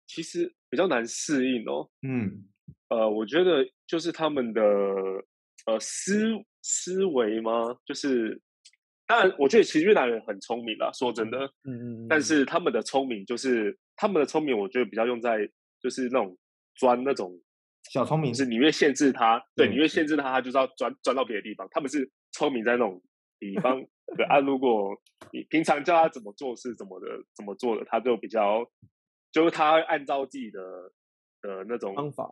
[0.07, 1.89] 其实比较难适应哦。
[2.01, 2.45] 嗯。
[2.89, 4.61] 呃，我觉得就是他们的
[5.65, 6.23] 呃思
[6.61, 7.75] 思维吗？
[7.85, 8.39] 就是
[9.07, 15.49] 当然，我觉得其实越南人很聪明啦，说真的，嗯嗯，但是他们的聪明就是他们的聪明，我觉得比较用在
[15.81, 16.37] 就是那种
[16.75, 17.39] 钻那种
[17.95, 21.65] 小聪明，是你越限制他，对，你越限制他，他就是要钻钻到别的地方。
[21.71, 23.01] 他们是聪明在那种
[23.39, 23.81] 地方，
[24.17, 24.93] 对啊，如果
[25.31, 28.69] 你平常教他怎么做是怎么的怎么做的，他就比较
[29.31, 30.61] 就是他会按照自己的。
[31.41, 32.23] 的那种方法，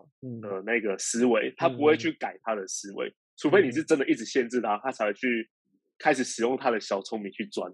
[0.41, 5.47] 呃，那个思维，他不会去改他的思维，除非你是真的一直限制他，他才会去
[5.99, 7.71] 开始使用他的小聪明去钻，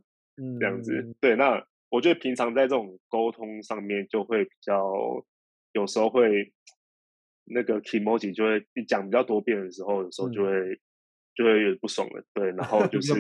[0.60, 0.92] 这样子。
[1.22, 4.92] 对，那我觉得平常在这种沟通上面就会比较，
[5.72, 6.52] 有时候会
[7.50, 10.80] 那个 kimoji 就会你讲比较多遍的时候，有时候就会
[11.36, 12.24] 就会有点不爽了。
[12.34, 13.14] 对，然后 就是，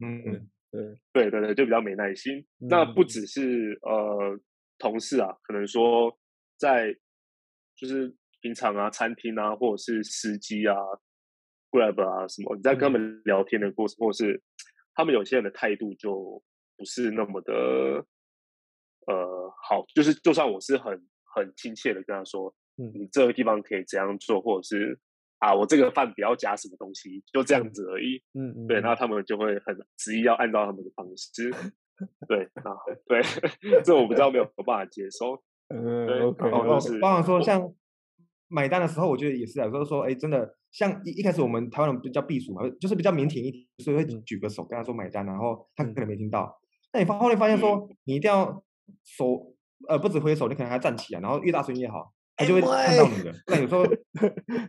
[0.00, 0.48] 嗯，
[1.12, 2.46] 对对对对，就比较没耐心。
[2.58, 4.38] 那不只是呃
[4.78, 6.18] 同事啊，可能说
[6.56, 6.96] 在。
[7.80, 10.74] 就是平常啊，餐厅啊，或者是司机啊
[11.70, 14.42] ，Grab 啊什么，你在跟他们聊天的过程，嗯、或者是
[14.96, 16.42] 他们有些人的态度就
[16.76, 17.54] 不是那么的
[19.06, 20.92] 呃好，就是就算我是很
[21.36, 24.98] 很亲切的跟他说，嗯，你这个地方可以怎样做，或者是
[25.38, 28.54] 啊，我这个饭不要加什么东西，就这样子而已，嗯。
[28.56, 31.50] 嗯，对，那他们就会很执意要按照他们的方式，
[32.28, 32.72] 对啊，
[33.06, 33.20] 对，
[33.84, 35.42] 这我不知道没有 办法接受。
[35.68, 37.72] 嗯，OK，包括说像
[38.48, 46.58] 买单的时候，我觉得也是啊，有时候说，哎，真的像一一开始我们台湾人比较避暑嘛，就是比较腼腆一点，所以会举个手跟他说买单，然后他可能没听到。
[46.92, 48.64] 那你发后来发现说，你一定要
[49.04, 49.54] 手
[49.88, 53.34] 呃不止挥手，你可能还站起来，然后越大声越好，他就会看到你的。
[53.48, 53.84] 那有时候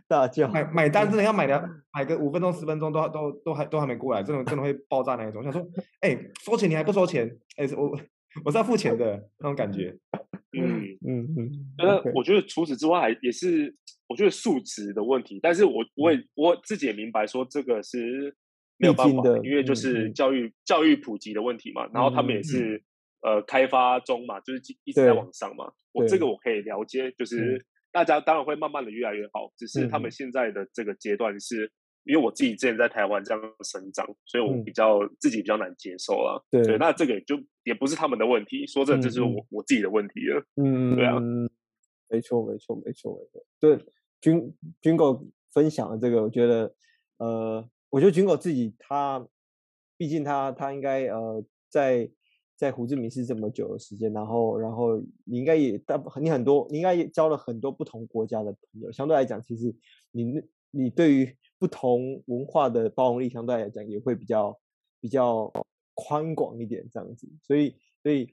[0.08, 5.42] 大叫买买单真的要买的 买个五分钟十分钟都都都还都还没过来，真的真的会爆炸那一种。
[5.42, 5.64] 想说，
[6.00, 7.30] 哎，收钱你还不收钱？
[7.56, 7.96] 哎，我
[8.44, 9.96] 我是要付钱的那种感觉。
[10.52, 13.72] 嗯嗯嗯，那我觉得除此之外还也是，
[14.08, 15.38] 我觉得素质的问题。
[15.40, 18.34] 但是我我也我自己也明白说这个是
[18.76, 21.88] 没有办法的，因为就是教育教育普及的问题嘛。
[21.94, 22.82] 然后他们也是
[23.22, 25.72] 呃开发中嘛，就是一直在往上嘛。
[25.92, 31.70] 我这个我可以了解，就是大家当然会慢慢的越来越好，只是他们现在的这个阶段是。
[32.04, 36.40] 因为我自己之前在台湾这样生长，所以我比较、嗯、自己比较难接受啊。
[36.50, 40.42] 对，对，那这个也就也不是他们的问题，说真的，这是我、嗯、我自己的问题了。
[40.56, 41.20] 嗯，对啊，
[42.08, 43.46] 没错，没错，没错，没错。
[43.60, 43.78] 对，
[44.18, 45.22] 军军狗
[45.52, 46.74] 分享的这个，我觉得，
[47.18, 49.24] 呃，我觉得军狗自己他，
[49.98, 52.10] 毕竟他他应该呃在
[52.60, 58.92] 在胡志明市这么久的时间，然后然后你应该也大你很多，你应该也交了很多不同国家的朋友。
[58.92, 59.74] 相对来讲，其实
[60.10, 64.54] 你你对于不同文化的包容力相对来讲也会比较
[65.00, 65.50] 比较
[65.94, 67.26] 宽广一点，这样子。
[67.42, 68.30] 所以，所以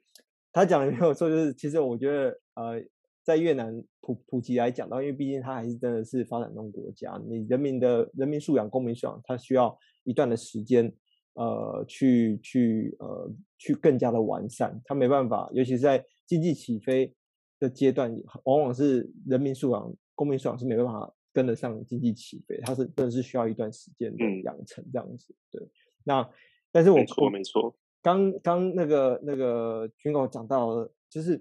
[0.52, 2.84] 他讲的没有错，就是其实我觉得，呃，
[3.24, 10.94] 在越南普普及来讲的话，因为毕竟它还是真的是发展中国家，你人民的人民素养、公民素养，它需要一段的时间，
[11.38, 14.80] 呃，去去呃去更加的完善。
[14.86, 17.16] 它没办法，尤其是在经济起飞
[17.60, 21.14] 的阶段，往往是人民素养、公民素养是没办法。
[21.34, 25.36] 跟得上经济起飞，它是真的是需要一段时间的养成这样子。
[25.52, 25.62] 对，
[26.04, 26.28] 那
[26.72, 31.40] 但是我没错没错，刚刚那个那个军狗讲到了，就是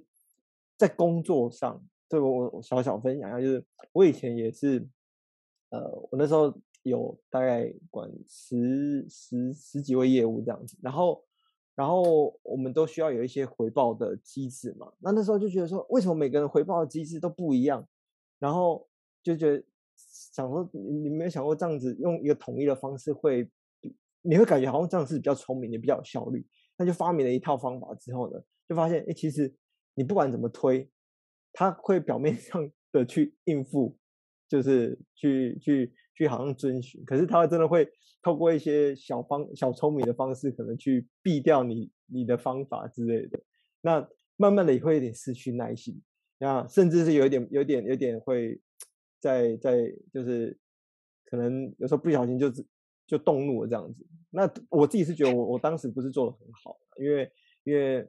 [0.77, 4.87] 在工作上，这个我小小分享一下，就是我以前也是，
[5.71, 6.55] 呃，我那时候
[6.89, 11.23] 有大概管十十十几位业务这样子，然后。
[11.77, 17.87] 然后我们都需要有一些回报的机制嘛，那那时候就觉得说，为什么每个人回报的机制都不一样？
[18.39, 18.89] 然后
[19.23, 19.63] 就觉得
[19.99, 23.47] 想说，你你没有想过这样子用一个统一的方式会，
[24.23, 26.47] 你会感觉好像这样是比较聪明，也比较有效率。
[26.79, 29.55] 那就发明了一套方法之后呢，就发现，哎，其实
[29.97, 30.91] 你不管怎么推，
[31.53, 33.99] 他会表面上的去应付，
[34.49, 37.89] 就是去去去好像遵循，可是他真的会。
[38.23, 43.39] 透过一些小方小聪明的方式，可能去避掉你你的方法之类的，
[43.83, 46.03] 那慢慢的也会有点失去耐心，
[46.39, 48.61] 那甚至是有一点有点有点会
[49.21, 50.59] 在在就是
[51.25, 52.51] 可能有时候不小心就
[53.07, 54.05] 就动怒了这样子。
[54.31, 57.31] 那我自己是觉得我我当时不是做的很好，因为
[57.63, 58.05] 因为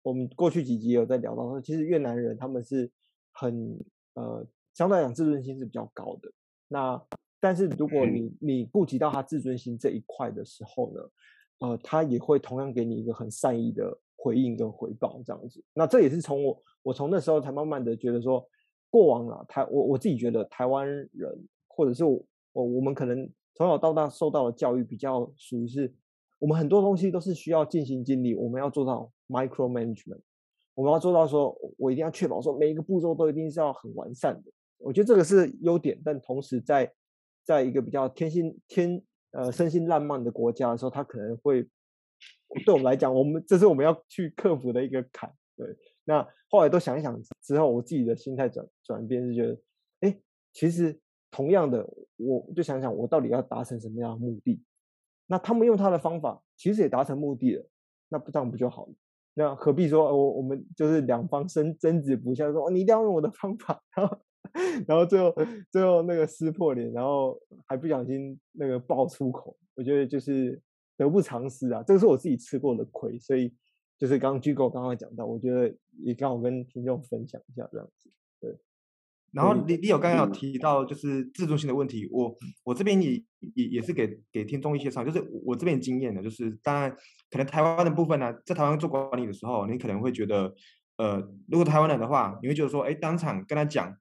[0.00, 2.90] 我们过去几集有在聊到说，其实越南人他们是
[3.32, 3.78] 很
[4.14, 4.46] 呃
[4.78, 6.30] 相对来讲自尊心是比较高的，
[6.68, 7.02] 那。
[7.40, 11.00] 但是如果你你顾及到他自尊心这一块的时候呢，
[11.60, 15.62] 呃，他也会同样给你一个很善意的回应跟回报这样子。
[15.72, 18.44] 那这也是从我我从那时候才慢慢的觉得说，
[18.90, 22.20] 过往啊台我我自己觉得台湾人或者是我
[22.54, 25.94] 我我们可能从小到大受到的教育比较属于是，
[26.40, 30.22] 我们很多东西都是需要尽心尽力，我们要做到 micro management，
[30.74, 34.50] 我们要做到说我一定要确保说每一个步骤都一定是要很完善的。
[34.78, 36.92] 我觉得这个是优点，但同时在
[37.44, 41.62] 在一个比较天心天呃身心烂漫的国家的时候，他可能会
[42.64, 45.32] 对我们来讲，我们这是我们要去克服的一个坎。
[45.56, 45.66] 对，
[46.04, 49.60] 那后来都想一想之后，我自己的心态转转变是觉得，
[50.00, 50.20] 哎，
[50.52, 50.96] 其实
[51.30, 51.84] 同样的，
[52.16, 54.62] 我就想想我到底要达成什么样的目的。
[55.26, 57.68] 那他们用他的方法，其实也达成目的了，
[58.08, 58.94] 那不这样不就好了？
[59.34, 64.16] 那何必说我我们就是两方争争执不下，说，你一定要用我的方法，然后。
[64.86, 65.34] 然后最后
[65.70, 70.60] 最后那个撕破脸，然后还不小心那个爆粗口，我觉得就是
[70.96, 71.82] 得不偿失啊。
[71.86, 73.52] 这个是我自己吃过的亏，所以
[73.98, 78.10] 就是刚刚 Jingle 刚刚讲到，我觉得也刚好跟听众分享一下这样子。
[78.40, 78.56] 对，
[79.32, 83.22] 然后你你有刚刚有提到就是自尊心的问题，我我这边也
[83.54, 86.90] 也也是给给听众一些上，就是我这边经验的，就是当然
[87.30, 90.54] 可能台湾的部分呢，在台湾做管理的时候，你可能会觉得，
[90.96, 93.94] 呃，如果台湾人的话，你会觉得说，哎，当场跟他讲。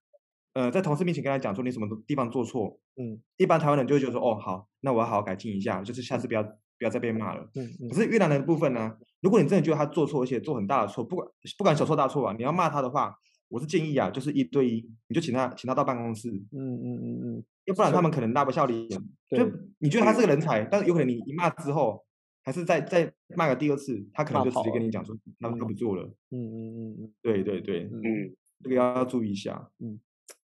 [0.58, 7.48] 呃，在同事面前跟他讲说你什么地方做错，嗯，一般台湾人就会觉得说，哦，好，那我要好好改进一下，就是下次不要不要再被骂了。
[7.54, 7.88] 嗯嗯。
[7.90, 11.28] 可是越南人的部分呢，如果你真的觉得他做错，而且做很大的错，不管
[11.60, 13.16] 不管小错大错啊，你要骂他的话，
[13.50, 16.32] 我是建议啊，就是一对一，你就请他请他到办公室。
[16.32, 17.44] 嗯嗯嗯嗯。
[17.66, 18.90] 要不然他们可能拉不下脸。
[18.90, 22.04] 就你觉得他是个人才，但是有可能你一骂之后，
[22.44, 26.04] 还是再再骂个第二次，他可能就直接跟你讲说，他们都不做了。
[26.32, 27.14] 嗯嗯嗯嗯。
[27.22, 29.70] 对对对，嗯，这个要要注意一下。
[29.78, 30.00] 嗯。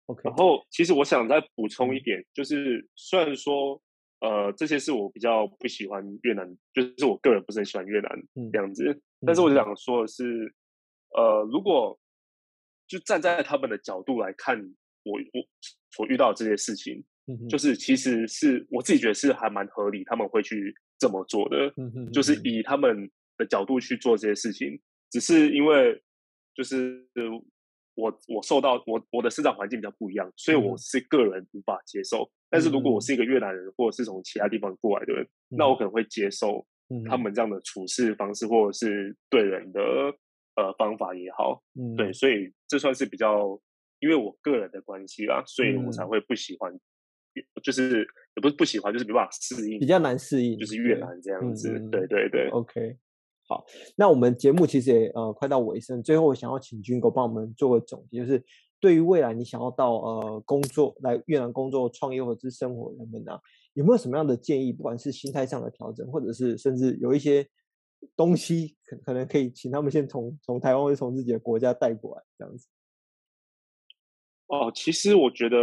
[0.08, 0.22] Okay.
[0.24, 3.82] 然后，其实我想再补充一点，就是虽然说，
[4.20, 8.10] 呃，这些是我比较不喜欢越南，就是我个人不是很喜欢越南
[8.52, 10.54] 这样子，嗯、但是我想说的是，
[11.10, 11.98] 呃，如果
[12.86, 14.56] 就站在他们的角度来看，
[15.02, 15.44] 我我
[15.90, 26.00] 所遇到的这些事情，嗯、就是其实是我自己觉得是还蛮合理，他们会去这么做的，嗯、就是以他们的角度去做这些事情，只是因为
[26.54, 27.04] 就是。
[27.96, 32.22] 我我受到我我的生长环境比较不一样，所以我是个人无法接受。
[32.22, 36.64] 嗯、但是如果我是一个越南人，或者是从其他地方过来的人，嗯、那我可能会接受
[37.08, 39.80] 他们这样的处事方式，嗯、或者是对人的
[40.54, 41.62] 呃方法也好。
[41.74, 43.60] 嗯、对，所以这算是比较
[44.00, 48.00] 因为我个人的关系啦，所以我才会不喜欢，嗯、就是
[48.34, 51.70] 也不是不喜欢，就是没办法适应，比较难适应，就是越南这样子。
[51.72, 52.96] 嗯、对对对，OK。
[53.48, 53.64] 好，
[53.96, 58.44] 那我们节目其实也呃快到尾声，最后我想要请军狗帮我们做个总结，就是
[58.80, 63.38] 对于未来你想要到呃工作来越南工作创业或者是生活的人们呢，
[63.74, 64.72] 有没有什么样的建议？
[64.72, 67.48] 不管是心态上的调整，或者是甚至有一些
[68.16, 72.66] 东西可可能可以请他们先从从台湾或者从自己的国家带过来这样子。
[74.48, 75.56] 哦，其实我觉得，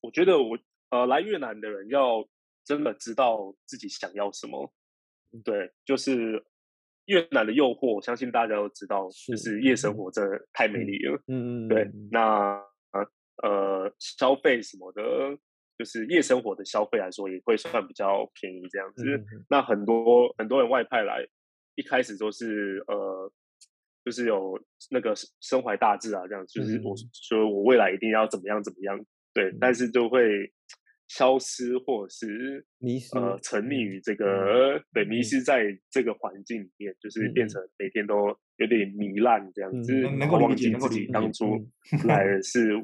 [0.00, 0.58] 我觉得我
[0.90, 2.26] 呃来越南的人要
[2.64, 4.70] 真的知道自己想要什么。
[5.44, 6.44] 对，就是
[7.06, 11.22] 越南的诱惑，我相信大家都知道，是就是夜生活真的太美丽了。
[11.26, 12.62] 嗯嗯，对，那
[13.42, 15.02] 呃消费什么的，
[15.78, 19.04] 就是夜生活的消费来说，也会算比较便宜这样子。
[19.48, 21.26] 那很多很多人外派来，
[21.76, 23.32] 一开始都是呃，
[24.04, 24.60] 就是有
[24.90, 28.98] 那个身怀大志啊，这样就是我说我未来一定要怎么样怎么样，
[29.32, 30.52] 对，嗯、但是就会
[31.08, 38.28] 消失或者是迷失，呃，沉溺于这个，嗯、对，迷失在这个环境里面，嗯、就是变成每天都
[38.58, 41.58] 有点糜烂这样子，嗯、然后忘记自己当初
[42.06, 42.74] 来是，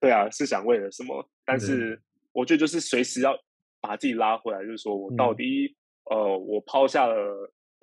[0.00, 1.28] 对啊，是想为了什么？
[1.44, 2.00] 但是
[2.32, 3.38] 我觉得就是随时要
[3.80, 5.76] 把自己拉回来，就是说我到底，
[6.10, 7.14] 嗯、呃，我抛下了，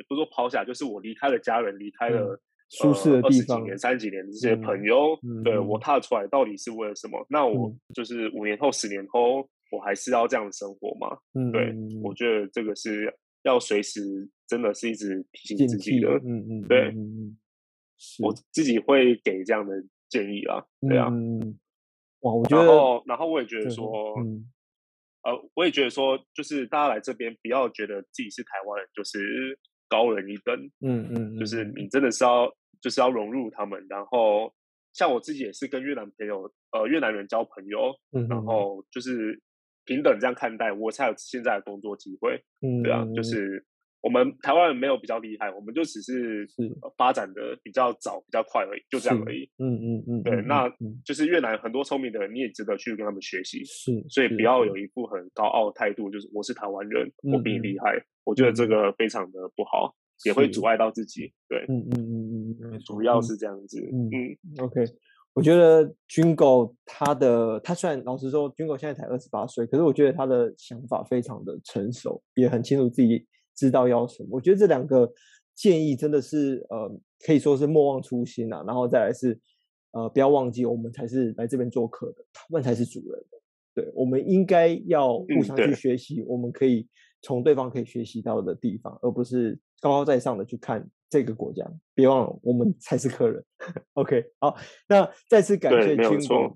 [0.08, 2.34] 不是说抛下，就是我离开了家人，离开了。
[2.34, 2.39] 嗯
[2.70, 7.24] 舒适的地方，二十几年、三十几年的这些朋友，嗯、对、嗯、我踏出来到底是为了什么？
[7.30, 11.17] 那我就是五年后、十年后，我还是要这样生活吗？
[11.34, 13.13] 嗯，对，我觉得这个是
[13.43, 14.01] 要随时
[14.47, 16.09] 真的是一直提醒自己的。
[16.24, 17.38] 嗯嗯，对，嗯、
[18.24, 19.74] 我自己会给这样的
[20.09, 20.63] 建议啊。
[20.82, 21.59] 对啊，嗯、
[22.21, 24.49] 哇，我觉得，然后，然后我也觉得说，嗯、
[25.24, 29.57] 呃，我也觉得说，就是大家来这边不要觉得自己是台湾人，就是
[29.89, 30.55] 高人一等。
[30.82, 32.53] 嗯嗯，就是你真的是要。
[32.82, 34.53] 就是要融入他们，然后
[34.91, 39.41] 像我自己也是跟越南朋友，呃，越南人交朋友，嗯、然后就是
[39.86, 43.66] 平等这样看待，我才有现在的工作机会，嗯，对啊，就是
[44.02, 46.48] 我们台湾人没有比较厉害，我们就只是
[46.98, 50.70] 发展的比较早、比较快而已，就这样而已，嗯嗯嗯，对，那
[51.06, 54.76] 就是越南很多聪明的人，你也值得去跟他们学习，是，所以不要有。
[54.78, 58.92] 一副很高傲的态度，就是我是台湾人，嗯、我比你厉害，我觉得这个。
[58.98, 59.96] 非常的不好。
[60.26, 60.64] 也会阻。
[60.64, 64.82] 碍到自己，对，嗯嗯嗯嗯，主要是这样子，嗯嗯，OK，
[65.34, 73.26] 我觉得 Jingle 他的他虽然老实说，Jingle 现在才二十八岁，可是我觉得他的想法非常的成熟，也很清楚自己
[73.56, 74.30] 知道要什么。
[74.32, 75.12] 我觉得这两个
[75.56, 76.92] 建议真的是呃，
[77.26, 79.40] 可以说是莫忘初心啊，然后再来是
[79.92, 83.24] 呃，不要忘记我们才是来这边做客的，他们才是主人，
[83.74, 86.88] 对，我们应该要互相去学习，我们可以
[87.22, 89.60] 从对方可以学习到的地方，而不是。
[89.82, 93.45] 高高在上的去看这个国家，别忘了我们才是客人。
[93.93, 94.57] OK，好，
[94.88, 96.55] 那再次感谢 Jingle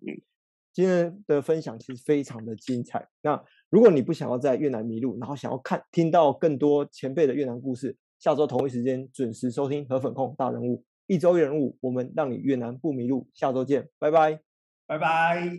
[0.74, 3.08] 今天的分享，其实非常的精彩。
[3.22, 3.40] 那
[3.70, 13.30] 如果你不想要在越南迷路，然后想要看听到更多前辈的越南故事，下周同一时间准时收听和粉控大人物一周一人物，我们让你越南不迷路。
[13.36, 14.40] 下周见，拜拜，
[14.88, 15.52] 拜拜，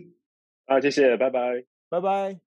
[0.65, 2.48] 啊，谢谢，拜拜，拜拜。